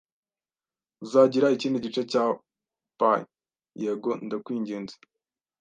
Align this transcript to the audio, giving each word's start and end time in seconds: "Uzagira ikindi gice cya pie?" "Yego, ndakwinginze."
"Uzagira 1.03 1.47
ikindi 1.55 1.83
gice 1.85 2.01
cya 2.11 2.23
pie?" 2.99 3.25
"Yego, 3.83 4.11
ndakwinginze." 4.25 4.95